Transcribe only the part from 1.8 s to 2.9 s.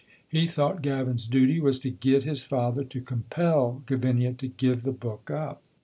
to get his father